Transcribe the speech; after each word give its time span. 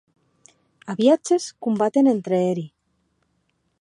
A 0.91 0.95
viatges 1.01 1.45
combaten 1.67 2.11
entre 2.15 2.41
eri. 2.55 2.65